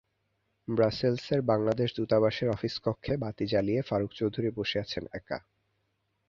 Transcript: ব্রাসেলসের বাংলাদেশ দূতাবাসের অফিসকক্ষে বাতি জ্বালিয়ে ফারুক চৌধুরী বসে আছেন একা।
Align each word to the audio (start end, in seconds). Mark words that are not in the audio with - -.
ব্রাসেলসের 0.67 1.39
বাংলাদেশ 1.43 1.89
দূতাবাসের 1.97 2.47
অফিসকক্ষে 2.49 3.13
বাতি 3.17 3.45
জ্বালিয়ে 3.47 3.81
ফারুক 3.81 4.11
চৌধুরী 4.13 4.49
বসে 4.57 4.77
আছেন 4.79 5.03
একা। 5.13 5.37